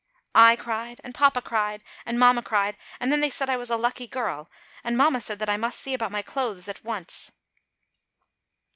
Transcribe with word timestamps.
I 0.33 0.55
cried, 0.55 0.99
and 1.03 1.13
papa 1.13 1.43
cried, 1.43 1.83
and 2.07 2.17
mamma 2.17 2.41
cried, 2.41 2.75
and 2.99 3.11
then 3.11 3.19
they 3.21 3.29
said 3.29 3.51
I 3.51 3.57
was 3.57 3.69
a 3.69 3.77
lucky 3.77 4.07
girl, 4.07 4.49
and 4.83 4.97
mamma 4.97 5.21
said 5.21 5.37
that 5.37 5.47
I 5.49 5.57
must 5.57 5.79
see 5.79 5.93
about 5.93 6.11
my 6.11 6.23
clothes 6.23 6.67
at 6.67 6.83
once. 6.83 7.31